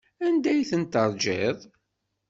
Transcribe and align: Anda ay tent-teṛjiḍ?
Anda 0.25 0.49
ay 0.53 0.63
tent-teṛjiḍ? 0.69 1.57